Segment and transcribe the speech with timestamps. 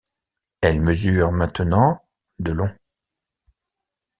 [0.61, 2.01] Elle mesure maintenant
[2.39, 2.71] de long.